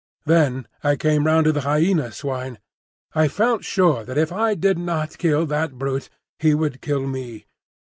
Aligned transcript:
Then 0.25 0.67
I 0.83 0.95
came 0.95 1.27
round 1.27 1.45
to 1.45 1.51
the 1.51 1.61
Hyena 1.61 2.11
swine. 2.11 2.57
I 3.13 3.27
felt 3.27 3.63
sure 3.63 4.03
that 4.03 4.17
if 4.17 4.31
I 4.31 4.55
did 4.55 4.79
not 4.79 5.19
kill 5.19 5.45
that 5.45 5.73
brute, 5.73 6.09
he 6.39 6.55
would 6.55 6.81
kill 6.81 7.05
me. 7.05 7.45